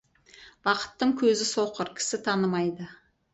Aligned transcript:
Бақыттың 0.67 1.11
көзі— 1.19 1.47
соқыр, 1.51 1.93
кісі 2.01 2.21
танымайды. 2.29 2.89